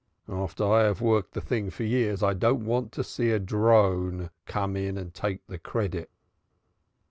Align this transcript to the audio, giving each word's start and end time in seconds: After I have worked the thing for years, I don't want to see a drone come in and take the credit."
After 0.33 0.63
I 0.63 0.85
have 0.85 0.99
worked 0.99 1.33
the 1.35 1.41
thing 1.41 1.69
for 1.69 1.83
years, 1.83 2.23
I 2.23 2.33
don't 2.33 2.65
want 2.65 2.91
to 2.93 3.03
see 3.03 3.29
a 3.29 3.37
drone 3.37 4.31
come 4.47 4.75
in 4.75 4.97
and 4.97 5.13
take 5.13 5.45
the 5.45 5.59
credit." 5.59 6.09